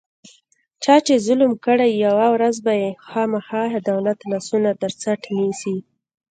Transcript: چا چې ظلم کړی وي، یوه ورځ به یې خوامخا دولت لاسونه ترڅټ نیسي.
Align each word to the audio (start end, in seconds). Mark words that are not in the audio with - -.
چا 0.83 0.95
چې 1.05 1.13
ظلم 1.25 1.51
کړی 1.65 1.89
وي، 1.93 2.01
یوه 2.05 2.25
ورځ 2.35 2.55
به 2.65 2.73
یې 2.81 2.89
خوامخا 3.05 3.63
دولت 3.89 4.19
لاسونه 4.31 4.69
ترڅټ 4.81 5.21
نیسي. 5.37 5.77